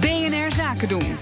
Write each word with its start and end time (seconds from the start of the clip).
BNR 0.00 0.52
Zaken 0.52 0.88
doen. 0.88 1.16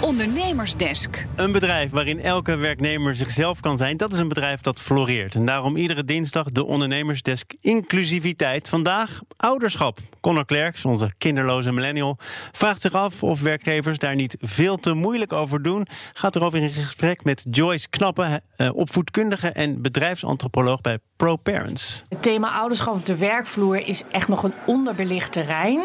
Ondernemersdesk. 0.00 1.26
Een 1.34 1.52
bedrijf 1.52 1.90
waarin 1.90 2.20
elke 2.20 2.56
werknemer 2.56 3.16
zichzelf 3.16 3.60
kan 3.60 3.76
zijn, 3.76 3.96
dat 3.96 4.12
is 4.12 4.18
een 4.18 4.28
bedrijf 4.28 4.60
dat 4.60 4.80
floreert. 4.80 5.34
En 5.34 5.44
daarom 5.44 5.76
iedere 5.76 6.04
dinsdag 6.04 6.50
de 6.50 6.64
Ondernemersdesk 6.64 7.52
Inclusiviteit. 7.60 8.68
Vandaag 8.68 9.20
ouderschap. 9.36 9.98
Conor 10.20 10.44
Klerks, 10.44 10.84
onze 10.84 11.12
kinderloze 11.18 11.72
millennial, 11.72 12.18
vraagt 12.52 12.80
zich 12.80 12.92
af 12.92 13.22
of 13.22 13.40
werkgevers 13.40 13.98
daar 13.98 14.14
niet 14.14 14.36
veel 14.40 14.76
te 14.76 14.92
moeilijk 14.92 15.32
over 15.32 15.62
doen. 15.62 15.86
Gaat 16.12 16.36
erover 16.36 16.58
in 16.58 16.70
gesprek 16.70 17.24
met 17.24 17.46
Joyce 17.50 17.88
Knappen, 17.88 18.42
eh, 18.56 18.74
opvoedkundige 18.74 19.48
en 19.48 19.82
bedrijfsantropoloog 19.82 20.80
bij 20.80 20.98
ProParents. 21.16 22.02
Het 22.08 22.22
thema 22.22 22.50
ouderschap 22.50 22.94
op 22.94 23.06
de 23.06 23.16
werkvloer 23.16 23.86
is 23.86 24.02
echt 24.10 24.28
nog 24.28 24.42
een 24.42 24.54
onderbelicht 24.66 25.32
terrein. 25.32 25.84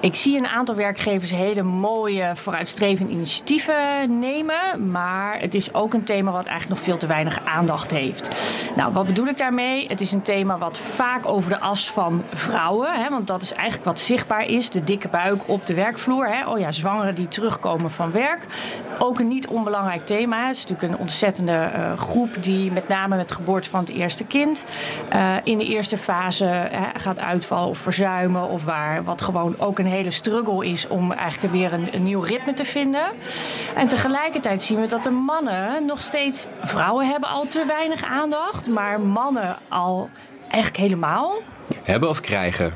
Ik 0.00 0.14
zie 0.14 0.38
een 0.38 0.46
aantal 0.46 0.74
werkgevers 0.74 1.30
hele 1.30 1.62
mooie 1.62 2.32
vooruitstrevende 2.36 3.12
initiatieven 3.12 3.28
nemen. 4.08 4.90
Maar 4.90 5.40
het 5.40 5.54
is 5.54 5.74
ook 5.74 5.94
een 5.94 6.04
thema 6.04 6.30
wat 6.30 6.46
eigenlijk 6.46 6.68
nog 6.68 6.88
veel 6.88 6.96
te 6.96 7.06
weinig 7.06 7.40
aandacht 7.44 7.90
heeft. 7.90 8.28
Nou, 8.76 8.92
wat 8.92 9.06
bedoel 9.06 9.26
ik 9.26 9.38
daarmee? 9.38 9.86
Het 9.86 10.00
is 10.00 10.12
een 10.12 10.22
thema 10.22 10.58
wat 10.58 10.78
vaak 10.78 11.28
over 11.28 11.50
de 11.50 11.60
as 11.60 11.90
van 11.90 12.22
vrouwen, 12.32 12.92
hè, 12.92 13.08
want 13.08 13.26
dat 13.26 13.42
is 13.42 13.52
eigenlijk 13.52 13.84
wat 13.84 14.00
zichtbaar 14.00 14.46
is. 14.46 14.70
De 14.70 14.84
dikke 14.84 15.08
buik 15.08 15.42
op 15.46 15.66
de 15.66 15.74
werkvloer. 15.74 16.28
Hè. 16.28 16.48
Oh 16.48 16.58
ja, 16.58 16.72
zwangeren 16.72 17.14
die 17.14 17.28
terugkomen 17.28 17.90
van 17.90 18.10
werk. 18.10 18.46
Ook 18.98 19.18
een 19.18 19.28
niet 19.28 19.46
onbelangrijk 19.46 20.06
thema. 20.06 20.46
Het 20.46 20.56
is 20.56 20.62
natuurlijk 20.62 20.92
een 20.92 20.98
ontzettende 20.98 21.70
uh, 21.76 21.98
groep 21.98 22.42
die 22.42 22.72
met 22.72 22.88
name 22.88 23.16
met 23.16 23.32
geboorte 23.32 23.68
van 23.68 23.80
het 23.80 23.90
eerste 23.90 24.24
kind 24.24 24.64
uh, 25.14 25.34
in 25.44 25.58
de 25.58 25.66
eerste 25.66 25.98
fase 25.98 26.70
gaat 26.96 27.20
uitvallen 27.20 27.68
of 27.68 27.78
verzuimen. 27.78 28.48
Of 28.48 28.64
waar 28.64 29.04
wat 29.04 29.22
gewoon 29.22 29.54
ook 29.58 29.78
een 29.78 29.86
hele 29.86 30.10
struggle 30.10 30.66
is 30.66 30.88
om 30.88 31.12
eigenlijk 31.12 31.52
weer 31.52 31.72
een 31.72 32.02
nieuw 32.02 32.20
ritme 32.20 32.52
te 32.52 32.64
vinden. 32.64 33.02
En 33.74 33.88
tegelijkertijd 33.88 34.62
zien 34.62 34.80
we 34.80 34.86
dat 34.86 35.04
de 35.04 35.10
mannen 35.10 35.84
nog 35.86 36.02
steeds. 36.02 36.46
Vrouwen 36.62 37.06
hebben 37.06 37.28
al 37.28 37.46
te 37.46 37.64
weinig 37.66 38.04
aandacht, 38.04 38.68
maar 38.68 39.00
mannen 39.00 39.56
al 39.68 40.10
eigenlijk 40.40 40.76
helemaal. 40.76 41.34
Hebben 41.82 42.08
of 42.08 42.20
krijgen? 42.20 42.72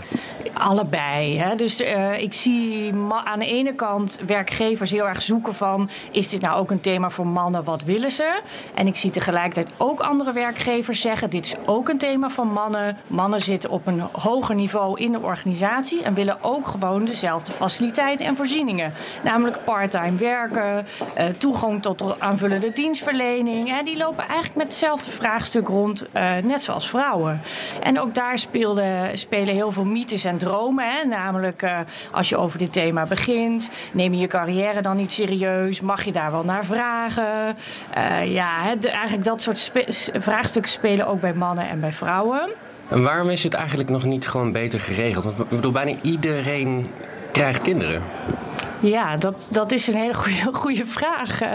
Allebei. 0.54 1.38
Hè. 1.38 1.56
Dus 1.56 1.80
uh, 1.80 2.20
ik 2.20 2.34
zie 2.34 2.92
aan 3.24 3.38
de 3.38 3.46
ene 3.46 3.74
kant 3.74 4.18
werkgevers 4.26 4.90
heel 4.90 5.08
erg 5.08 5.22
zoeken 5.22 5.54
van... 5.54 5.90
is 6.10 6.28
dit 6.28 6.40
nou 6.40 6.58
ook 6.58 6.70
een 6.70 6.80
thema 6.80 7.10
voor 7.10 7.26
mannen, 7.26 7.64
wat 7.64 7.82
willen 7.82 8.10
ze? 8.10 8.40
En 8.74 8.86
ik 8.86 8.96
zie 8.96 9.10
tegelijkertijd 9.10 9.70
ook 9.76 10.00
andere 10.00 10.32
werkgevers 10.32 11.00
zeggen... 11.00 11.30
dit 11.30 11.46
is 11.46 11.54
ook 11.64 11.88
een 11.88 11.98
thema 11.98 12.28
van 12.28 12.48
mannen. 12.48 12.96
Mannen 13.06 13.40
zitten 13.40 13.70
op 13.70 13.86
een 13.86 14.00
hoger 14.12 14.54
niveau 14.54 15.00
in 15.00 15.12
de 15.12 15.20
organisatie... 15.20 16.02
en 16.02 16.14
willen 16.14 16.36
ook 16.40 16.66
gewoon 16.66 17.04
dezelfde 17.04 17.52
faciliteiten 17.52 18.26
en 18.26 18.36
voorzieningen. 18.36 18.92
Namelijk 19.22 19.64
parttime 19.64 20.16
werken, 20.16 20.86
uh, 21.18 21.24
toegang 21.38 21.82
tot 21.82 22.20
aanvullende 22.20 22.72
dienstverlening. 22.72 23.68
Hè. 23.68 23.82
Die 23.82 23.96
lopen 23.96 24.26
eigenlijk 24.26 24.56
met 24.56 24.66
hetzelfde 24.66 25.10
vraagstuk 25.10 25.68
rond, 25.68 26.04
uh, 26.16 26.36
net 26.42 26.62
zoals 26.62 26.88
vrouwen. 26.88 27.40
En 27.82 28.00
ook 28.00 28.14
daar 28.14 28.38
spelen 29.14 29.54
heel 29.54 29.72
veel 29.72 29.84
mythes 29.84 30.24
en 30.24 30.38
dromen. 30.44 30.84
Hè? 30.84 31.04
Namelijk, 31.04 31.62
uh, 31.62 31.78
als 32.10 32.28
je 32.28 32.36
over 32.36 32.58
dit 32.58 32.72
thema 32.72 33.06
begint, 33.06 33.70
neem 33.92 34.12
je 34.12 34.20
je 34.20 34.26
carrière 34.26 34.82
dan 34.82 34.96
niet 34.96 35.12
serieus? 35.12 35.80
Mag 35.80 36.04
je 36.04 36.12
daar 36.12 36.30
wel 36.30 36.44
naar 36.44 36.64
vragen? 36.64 37.56
Uh, 37.96 38.32
ja, 38.32 38.76
eigenlijk 38.80 39.24
dat 39.24 39.42
soort 39.42 39.72
vraagstukken 40.14 40.70
spelen 40.70 41.06
ook 41.06 41.20
bij 41.20 41.34
mannen 41.34 41.68
en 41.68 41.80
bij 41.80 41.92
vrouwen. 41.92 42.48
En 42.88 43.02
waarom 43.02 43.28
is 43.28 43.42
het 43.42 43.54
eigenlijk 43.54 43.88
nog 43.88 44.04
niet 44.04 44.28
gewoon 44.28 44.52
beter 44.52 44.80
geregeld? 44.80 45.24
Want 45.24 45.38
ik 45.38 45.48
bedoel, 45.48 45.72
bijna 45.72 45.94
iedereen 46.02 46.86
krijgt 47.32 47.62
kinderen. 47.62 48.02
Ja, 48.84 49.16
dat, 49.16 49.48
dat 49.50 49.72
is 49.72 49.86
een 49.86 49.96
hele 49.96 50.14
goede, 50.14 50.58
goede 50.62 50.86
vraag. 50.86 51.42
Uh, 51.42 51.48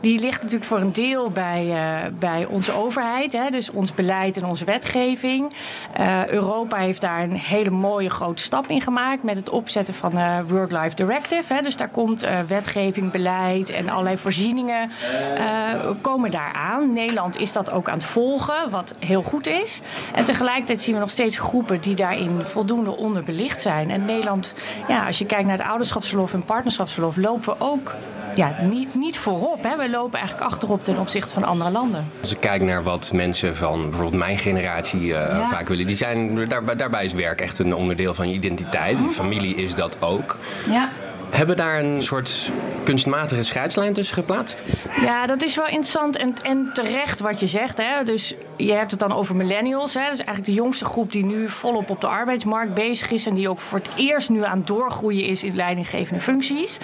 die 0.00 0.20
ligt 0.20 0.36
natuurlijk 0.36 0.64
voor 0.64 0.80
een 0.80 0.92
deel 0.92 1.30
bij, 1.30 1.66
uh, 1.66 2.18
bij 2.18 2.46
onze 2.46 2.72
overheid, 2.72 3.32
hè, 3.32 3.50
dus 3.50 3.70
ons 3.70 3.94
beleid 3.94 4.36
en 4.36 4.44
onze 4.44 4.64
wetgeving. 4.64 5.52
Uh, 6.00 6.26
Europa 6.26 6.76
heeft 6.76 7.00
daar 7.00 7.22
een 7.22 7.36
hele 7.36 7.70
mooie 7.70 8.10
grote 8.10 8.42
stap 8.42 8.66
in 8.66 8.80
gemaakt 8.80 9.22
met 9.22 9.36
het 9.36 9.50
opzetten 9.50 9.94
van 9.94 10.10
de 10.10 10.42
Work-Life 10.46 10.94
Directive. 10.94 11.54
Hè, 11.54 11.62
dus 11.62 11.76
daar 11.76 11.88
komt 11.90 12.26
wetgeving, 12.46 13.10
beleid 13.10 13.70
en 13.70 13.88
allerlei 13.88 14.16
voorzieningen 14.16 14.90
komen 16.00 16.30
daar 16.30 16.52
aan. 16.52 16.92
Nederland 16.92 17.38
is 17.38 17.52
dat 17.52 17.70
ook 17.70 17.88
aan 17.88 17.94
het 17.94 18.04
volgen, 18.04 18.70
wat 18.70 18.94
heel 18.98 19.22
goed 19.22 19.46
is. 19.46 19.80
En 20.14 20.24
tegelijkertijd 20.24 20.82
zien 20.82 20.94
we 20.94 21.00
nog 21.00 21.10
steeds 21.10 21.38
groepen 21.38 21.80
die 21.80 21.94
daarin 21.94 22.42
voldoende 22.44 22.96
onderbelicht 22.96 23.60
zijn. 23.60 23.90
En 23.90 24.04
Nederland, 24.04 24.54
ja, 24.88 25.06
als 25.06 25.18
je 25.18 25.26
kijkt 25.26 25.46
naar 25.46 25.56
de 25.56 25.64
ouderschapsverlof 25.64 26.29
en 26.32 26.44
partnerschapsverlof 26.44 27.16
lopen 27.16 27.44
we 27.44 27.64
ook 27.64 27.94
ja, 28.34 28.56
niet, 28.60 28.94
niet 28.94 29.18
voorop. 29.18 29.62
Hè. 29.62 29.76
We 29.76 29.90
lopen 29.90 30.18
eigenlijk 30.18 30.50
achterop 30.50 30.84
ten 30.84 30.98
opzichte 30.98 31.32
van 31.32 31.44
andere 31.44 31.70
landen. 31.70 32.10
Als 32.20 32.32
ik 32.32 32.40
kijk 32.40 32.62
naar 32.62 32.82
wat 32.82 33.12
mensen 33.12 33.56
van 33.56 33.82
bijvoorbeeld 33.82 34.14
mijn 34.14 34.38
generatie 34.38 35.00
uh, 35.00 35.10
ja. 35.10 35.48
vaak 35.48 35.68
willen, 35.68 35.86
die 35.86 35.96
zijn, 35.96 36.48
daar, 36.48 36.76
daarbij 36.76 37.04
is 37.04 37.12
werk 37.12 37.40
echt 37.40 37.58
een 37.58 37.74
onderdeel 37.74 38.14
van 38.14 38.28
je 38.28 38.34
identiteit. 38.34 38.98
Je 38.98 39.04
familie 39.04 39.54
is 39.54 39.74
dat 39.74 39.96
ook. 40.00 40.38
Ja. 40.70 40.90
Hebben 41.30 41.56
daar 41.56 41.78
een 41.80 42.02
soort 42.02 42.50
kunstmatige 42.84 43.42
scheidslijn 43.42 43.92
tussen 43.92 44.14
geplaatst? 44.14 44.62
Ja, 45.00 45.26
dat 45.26 45.42
is 45.42 45.56
wel 45.56 45.66
interessant 45.66 46.16
en, 46.16 46.34
en 46.42 46.70
terecht 46.74 47.20
wat 47.20 47.40
je 47.40 47.46
zegt. 47.46 47.78
Hè. 47.78 48.04
Dus 48.04 48.34
je 48.56 48.72
hebt 48.72 48.90
het 48.90 49.00
dan 49.00 49.12
over 49.12 49.36
millennials. 49.36 49.94
Hè. 49.94 50.02
Dat 50.02 50.12
is 50.12 50.18
eigenlijk 50.18 50.46
de 50.46 50.62
jongste 50.62 50.84
groep 50.84 51.12
die 51.12 51.24
nu 51.24 51.48
volop 51.48 51.90
op 51.90 52.00
de 52.00 52.06
arbeidsmarkt 52.06 52.74
bezig 52.74 53.10
is. 53.10 53.26
En 53.26 53.34
die 53.34 53.48
ook 53.48 53.60
voor 53.60 53.78
het 53.78 53.90
eerst 53.96 54.28
nu 54.28 54.44
aan 54.44 54.62
doorgroeien 54.64 55.26
is 55.26 55.44
in 55.44 55.56
leidinggevende 55.56 56.20
functies. 56.20 56.78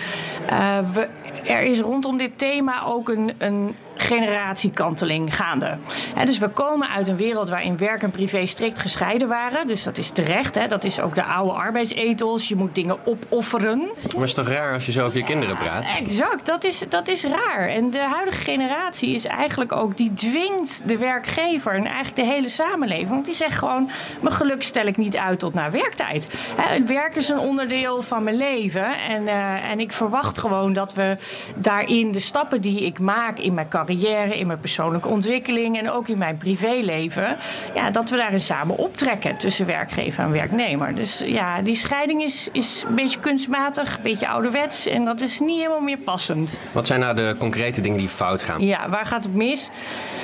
Uh, 0.50 0.78
we, 0.92 1.08
er 1.46 1.62
is 1.62 1.80
rondom 1.80 2.16
dit 2.16 2.38
thema 2.38 2.82
ook 2.84 3.08
een, 3.08 3.32
een 3.38 3.74
generatiekanteling 4.06 5.36
gaande. 5.36 5.78
Dus 6.24 6.38
we 6.38 6.48
komen 6.48 6.88
uit 6.88 7.08
een 7.08 7.16
wereld 7.16 7.48
waarin 7.48 7.76
werk 7.76 8.02
en 8.02 8.10
privé 8.10 8.46
strikt 8.46 8.78
gescheiden 8.78 9.28
waren. 9.28 9.66
Dus 9.66 9.82
dat 9.82 9.98
is 9.98 10.10
terecht. 10.10 10.54
Hè. 10.54 10.66
Dat 10.68 10.84
is 10.84 11.00
ook 11.00 11.14
de 11.14 11.22
oude 11.22 11.52
arbeidsethos. 11.52 12.48
Je 12.48 12.56
moet 12.56 12.74
dingen 12.74 12.98
opofferen. 13.04 13.78
Maar 13.78 13.88
het 14.12 14.22
is 14.22 14.34
toch 14.34 14.48
raar 14.48 14.72
als 14.72 14.86
je 14.86 14.92
zo 14.92 15.04
over 15.04 15.18
je 15.18 15.24
kinderen 15.24 15.56
praat? 15.56 15.94
Exact, 15.96 16.46
dat 16.46 16.64
is, 16.64 16.84
dat 16.88 17.08
is 17.08 17.24
raar. 17.24 17.68
En 17.68 17.90
de 17.90 17.98
huidige 17.98 18.44
generatie 18.44 19.14
is 19.14 19.24
eigenlijk 19.24 19.72
ook... 19.72 19.96
die 19.96 20.12
dwingt 20.12 20.82
de 20.88 20.98
werkgever 20.98 21.72
en 21.72 21.84
eigenlijk 21.84 22.16
de 22.16 22.24
hele 22.24 22.48
samenleving. 22.48 23.08
Want 23.08 23.24
die 23.24 23.34
zegt 23.34 23.58
gewoon... 23.58 23.90
mijn 24.20 24.34
geluk 24.34 24.62
stel 24.62 24.86
ik 24.86 24.96
niet 24.96 25.16
uit 25.16 25.38
tot 25.38 25.54
na 25.54 25.70
werktijd. 25.70 26.34
He, 26.56 26.74
het 26.74 26.88
werk 26.88 27.14
is 27.14 27.28
een 27.28 27.38
onderdeel 27.38 28.02
van 28.02 28.22
mijn 28.22 28.36
leven. 28.36 28.98
En, 29.08 29.22
uh, 29.22 29.70
en 29.70 29.80
ik 29.80 29.92
verwacht 29.92 30.38
gewoon 30.38 30.72
dat 30.72 30.94
we 30.94 31.16
daarin 31.54 32.12
de 32.12 32.20
stappen 32.20 32.60
die 32.60 32.80
ik 32.80 32.98
maak 32.98 33.38
in 33.38 33.54
mijn 33.54 33.68
carrière, 33.68 33.94
in 34.04 34.46
mijn 34.46 34.60
persoonlijke 34.60 35.08
ontwikkeling 35.08 35.78
en 35.78 35.90
ook 35.90 36.08
in 36.08 36.18
mijn 36.18 36.36
privéleven, 36.36 37.36
ja, 37.74 37.90
dat 37.90 38.10
we 38.10 38.16
daarin 38.16 38.40
samen 38.40 38.76
optrekken 38.76 39.36
tussen 39.36 39.66
werkgever 39.66 40.24
en 40.24 40.32
werknemer. 40.32 40.94
Dus 40.94 41.22
ja, 41.24 41.60
die 41.60 41.74
scheiding 41.74 42.22
is, 42.22 42.48
is 42.52 42.84
een 42.88 42.94
beetje 42.94 43.20
kunstmatig, 43.20 43.96
een 43.96 44.02
beetje 44.02 44.28
ouderwets 44.28 44.86
en 44.86 45.04
dat 45.04 45.20
is 45.20 45.40
niet 45.40 45.58
helemaal 45.58 45.80
meer 45.80 45.98
passend. 45.98 46.58
Wat 46.72 46.86
zijn 46.86 47.00
nou 47.00 47.14
de 47.14 47.36
concrete 47.38 47.80
dingen 47.80 47.98
die 47.98 48.08
fout 48.08 48.42
gaan? 48.42 48.62
Ja, 48.62 48.88
waar 48.88 49.06
gaat 49.06 49.22
het 49.22 49.34
mis? 49.34 49.70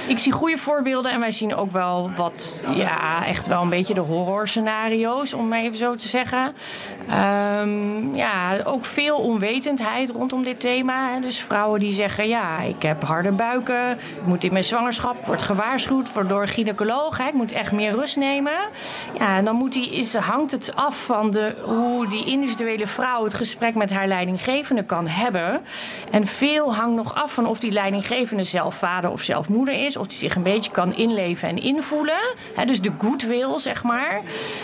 Ik 0.07 0.19
zie 0.19 0.33
goede 0.33 0.57
voorbeelden 0.57 1.13
en 1.13 1.21
wij 1.21 1.33
zien 1.33 1.55
ook 1.55 1.71
wel 1.71 2.11
wat, 2.17 2.63
ja, 2.75 3.27
echt 3.27 3.47
wel 3.47 3.63
een 3.63 3.69
beetje 3.69 3.95
de 3.95 4.01
horrorscenario's, 4.01 5.35
om 5.35 5.49
maar 5.49 5.59
even 5.59 5.79
zo 5.79 5.95
te 5.95 6.09
zeggen. 6.09 6.55
Um, 7.61 8.17
ja, 8.17 8.57
ook 8.65 8.85
veel 8.85 9.17
onwetendheid 9.17 10.11
rondom 10.11 10.43
dit 10.43 10.61
thema. 10.61 11.21
Dus 11.21 11.41
vrouwen 11.41 11.81
die 11.81 11.93
zeggen, 11.93 12.29
ja, 12.29 12.61
ik 12.61 12.83
heb 12.83 13.05
harde 13.05 13.33
ik 13.69 14.25
moet 14.25 14.45
in 14.45 14.53
mijn 14.53 14.65
zwangerschap, 14.65 15.27
word 15.27 15.43
gewaarschuwd 15.43 16.11
door 16.29 16.47
gynaecoloog, 16.49 17.19
hè, 17.19 17.27
ik 17.27 17.33
moet 17.33 17.53
echt 17.53 17.73
meer 17.73 17.95
rust 17.95 18.17
nemen. 18.17 18.53
Ja, 19.19 19.37
en 19.37 19.45
dan 19.45 19.57
moet 19.57 19.73
die, 19.73 19.91
is, 19.91 20.15
hangt 20.15 20.53
het 20.53 20.77
af 20.77 21.05
van 21.05 21.31
de, 21.31 21.55
hoe 21.65 22.07
die 22.07 22.25
individuele 22.25 22.87
vrouw 22.87 23.25
het 23.25 23.35
gesprek 23.35 23.75
met 23.75 23.91
haar 23.91 24.07
leidinggevende 24.07 24.85
kan 24.85 25.09
hebben. 25.09 25.61
En 26.11 26.27
veel 26.27 26.75
hangt 26.75 26.97
nog 26.97 27.15
af 27.15 27.33
van 27.33 27.47
of 27.47 27.59
die 27.59 27.73
leidinggevende 27.73 28.45
zelf 28.45 28.75
vader 28.75 29.11
of 29.11 29.23
zelf 29.23 29.49
moeder 29.49 29.85
is, 29.85 29.97
of 29.97 30.07
die 30.07 30.17
zich 30.17 30.35
een 30.35 30.43
beetje 30.43 30.71
kan 30.71 30.95
inleven 30.95 31.49
en 31.49 31.63
invoelen. 31.63 32.21
Hè, 32.55 32.65
dus 32.65 32.81
de 32.81 32.93
goodwill, 32.99 33.59
zeg 33.59 33.83
maar. 33.83 34.21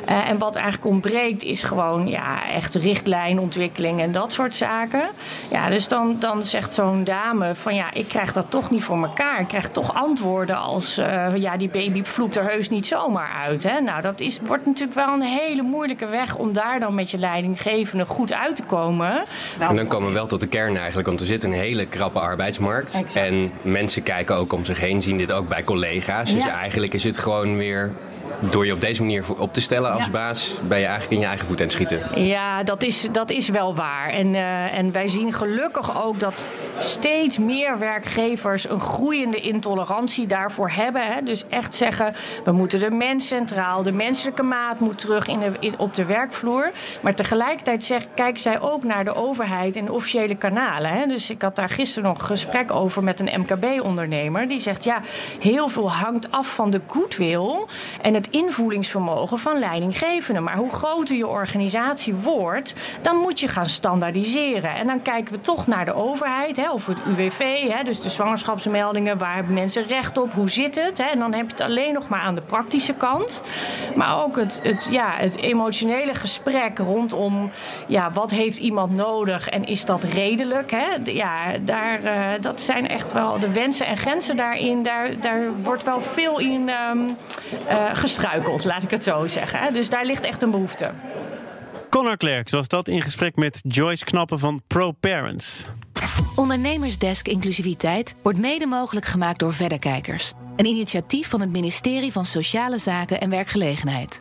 Uh, 0.09 0.29
en 0.29 0.39
wat 0.39 0.57
eigenlijk 0.57 0.87
ontbreekt 0.87 1.43
is 1.43 1.63
gewoon, 1.63 2.09
ja, 2.09 2.49
echt 2.49 2.75
richtlijnontwikkeling 2.75 4.01
en 4.01 4.13
dat 4.13 4.33
soort 4.33 4.55
zaken. 4.55 5.09
Ja, 5.51 5.69
dus 5.69 5.89
dan, 5.89 6.17
dan 6.19 6.45
zegt 6.45 6.75
zo'n 6.75 7.05
dame 7.05 7.55
van 7.55 7.75
ja, 7.75 7.93
ik 7.93 8.09
krijg 8.09 8.33
dat 8.33 8.51
toch 8.51 8.71
niet 8.71 8.85
voor 8.89 9.03
elkaar. 9.03 9.41
Ik 9.41 9.49
krijg 9.49 9.69
toch 9.69 9.95
antwoorden 9.95 10.57
als 10.57 10.99
uh, 10.99 11.37
ja, 11.37 11.57
die 11.57 11.69
baby 11.69 12.03
vloept 12.05 12.37
er 12.37 12.45
heus 12.45 12.69
niet 12.69 12.87
zomaar 12.87 13.31
uit. 13.47 13.63
Hè? 13.63 13.81
Nou, 13.81 14.03
dat 14.03 14.21
is, 14.21 14.41
wordt 14.47 14.67
natuurlijk 14.67 14.95
wel 14.99 15.15
een 15.15 15.23
hele 15.23 15.63
moeilijke 15.63 16.07
weg 16.07 16.37
om 16.37 16.53
daar 16.53 16.81
dan 16.81 16.95
met 16.95 17.11
je 17.11 17.19
leidinggevende 17.19 18.05
goed 18.05 18.33
uit 18.33 18.57
te 18.57 18.63
komen. 18.63 19.23
En 19.59 19.77
dan 19.77 19.87
komen 19.87 20.09
we 20.09 20.15
wel 20.15 20.27
tot 20.27 20.41
de 20.41 20.47
kern 20.47 20.77
eigenlijk, 20.77 21.09
want 21.09 21.21
er 21.21 21.27
zit 21.27 21.43
een 21.43 21.53
hele 21.53 21.87
krappe 21.87 22.19
arbeidsmarkt. 22.19 22.95
Exact. 22.95 23.15
En 23.17 23.53
mensen 23.63 24.03
kijken 24.03 24.37
ook 24.37 24.53
om 24.53 24.65
zich 24.65 24.81
heen, 24.81 25.03
zien 25.03 25.17
dit 25.17 25.33
ook 25.33 25.49
bij 25.49 25.65
collega's. 25.65 26.33
Dus 26.33 26.45
Ja. 26.45 26.59
eigenlijk 26.59 26.95
is 26.95 27.05
het 27.05 27.19
gewoon 27.19 27.57
weer 27.57 27.93
door 28.41 28.67
je 28.67 28.73
op 28.73 28.81
deze 28.81 29.03
manier 29.03 29.25
op 29.39 29.55
te 29.55 29.61
stellen 29.61 29.93
als 29.93 30.11
baas, 30.11 30.55
ben 30.69 30.79
je 30.79 30.85
eigenlijk 30.85 31.15
in 31.15 31.21
je 31.21 31.27
eigen 31.27 31.47
voet 31.47 31.59
aan 31.59 31.67
het 31.67 31.73
schieten. 31.73 32.25
Ja, 32.25 32.63
dat 32.63 32.83
is, 32.83 33.09
dat 33.13 33.31
is 33.31 33.49
wel 33.49 33.75
waar. 33.75 34.11
En, 34.11 34.35
uh, 34.35 34.79
en 34.79 34.93
wij 34.93 35.09
zien 35.09 35.33
gelukkig 35.33 36.05
ook 36.05 36.21
dat 36.21 36.47
steeds 36.79 37.39
meer 37.39 37.79
werkgevers 37.79 38.69
een 38.69 38.81
groeiende 38.81 39.41
intolerantie 39.41 40.27
daarvoor 40.27 40.71
hebben. 40.71 41.07
Hè. 41.07 41.23
Dus 41.23 41.45
echt 41.49 41.75
zeggen, 41.75 42.15
we 42.45 42.53
moeten 42.53 42.81
de 42.81 42.91
mens 42.91 43.27
centraal, 43.27 43.83
de 43.83 43.93
menselijke 43.93 44.43
maat 44.43 44.81
moet 44.81 44.99
terug 44.99 45.27
in 45.27 45.39
de, 45.39 45.73
op 45.77 45.95
de 45.95 46.05
werkvloer. 46.05 46.71
Maar 47.01 47.15
tegelijkertijd 47.15 47.85
zeg, 47.85 48.07
kijken 48.15 48.41
zij 48.41 48.61
ook 48.61 48.85
naar 48.85 49.05
de 49.05 49.15
overheid 49.15 49.77
en 49.77 49.85
de 49.85 49.93
officiële 49.93 50.35
kanalen. 50.35 50.91
Hè. 50.91 51.07
Dus 51.07 51.31
ik 51.31 51.43
had 51.43 51.57
daar 51.57 51.69
gisteren 51.69 52.09
nog 52.09 52.19
een 52.21 52.27
gesprek 52.27 52.71
over 52.71 53.03
met 53.03 53.21
een 53.21 53.41
MKB-ondernemer. 53.41 54.47
Die 54.49 54.61
zegt, 54.61 54.85
ja, 54.85 55.01
heel 55.41 55.69
veel 55.69 55.93
hangt 55.93 56.33
af 56.33 56.55
van 56.55 56.71
de 56.71 56.81
goodwill 56.87 57.67
en 58.03 58.15
het 58.19 58.29
invoelingsvermogen 58.31 59.39
van 59.39 59.59
leidinggevenden. 59.59 60.43
Maar 60.43 60.57
hoe 60.57 60.71
groter 60.71 61.17
je 61.17 61.27
organisatie 61.27 62.15
wordt, 62.15 62.75
dan 63.03 63.17
moet 63.17 63.41
je 63.41 63.49
gaan 63.49 63.67
standaardiseren. 63.67 64.75
En 64.75 64.87
dan 64.87 65.03
kijken 65.03 65.35
we 65.35 65.41
toch 65.41 65.67
naar 65.67 65.85
de 65.85 65.95
overheid, 65.95 66.57
hè, 66.57 66.71
of 66.71 66.87
het 66.87 66.99
UWV, 67.07 67.69
hè, 67.69 67.83
dus 67.85 68.01
de 68.01 68.11
zwangerschapsmeldingen, 68.11 69.19
waar 69.19 69.35
hebben 69.35 69.55
mensen 69.55 69.85
recht 69.85 70.19
op, 70.19 70.33
hoe 70.33 70.51
zit 70.51 70.75
het? 70.75 70.99
Hè? 70.99 71.05
En 71.05 71.19
dan 71.19 71.35
heb 71.35 71.45
je 71.45 71.53
het 71.53 71.61
alleen 71.61 71.93
nog 71.93 72.09
maar 72.09 72.21
aan 72.21 72.35
de 72.35 72.41
praktische 72.41 72.95
kant. 72.95 73.43
Maar 73.95 74.23
ook 74.23 74.37
het, 74.37 74.61
het, 74.63 74.89
ja, 74.91 75.11
het 75.17 75.37
emotionele 75.37 76.15
gesprek 76.15 76.79
rondom 76.79 77.51
ja, 77.87 78.11
wat 78.13 78.31
heeft 78.31 78.59
iemand 78.59 78.95
nodig 78.95 79.49
en 79.49 79.65
is 79.65 79.85
dat 79.85 80.05
redelijk? 80.05 80.71
Hè? 80.71 80.87
Ja, 81.05 81.59
daar, 81.61 82.03
uh, 82.03 82.27
dat 82.41 82.61
zijn 82.61 82.89
echt 82.89 83.13
wel 83.13 83.39
de 83.39 83.53
wensen 83.53 83.87
en 83.87 83.97
grenzen 83.97 84.37
daarin. 84.37 84.83
Daar, 84.83 85.21
daar 85.21 85.41
wordt 85.63 85.85
wel 85.85 86.01
veel 86.01 86.39
in 86.39 86.69
um, 86.91 87.17
uh, 87.69 87.95
gestruikeld, 88.15 88.65
laat 88.65 88.83
ik 88.83 88.91
het 88.91 89.05
zo 89.05 89.27
zeggen. 89.27 89.61
Hè? 89.61 89.71
Dus 89.71 89.89
daar 89.89 90.05
ligt 90.05 90.25
echt 90.25 90.43
een 90.43 90.51
behoefte. 90.51 90.93
Connor 91.91 92.17
Klerk 92.17 92.49
zoals 92.49 92.69
dat 92.69 92.89
in 92.89 93.03
gesprek 93.03 93.37
met 93.37 93.61
Joyce 93.69 94.05
Knappen 94.05 94.39
van 94.39 94.63
ProParents. 94.67 95.65
Ondernemersdesk 96.37 97.29
Inclusiviteit 97.29 98.15
wordt 98.23 98.39
mede 98.39 98.67
mogelijk 98.67 99.07
gemaakt 99.07 99.39
door 99.39 99.55
Verderkijkers. 99.55 100.33
Een 100.57 100.67
initiatief 100.67 101.29
van 101.29 101.41
het 101.41 101.51
ministerie 101.51 102.13
van 102.13 102.27
Sociale 102.27 102.79
Zaken 102.79 103.21
en 103.21 103.31
Werkgelegenheid. 103.31 104.17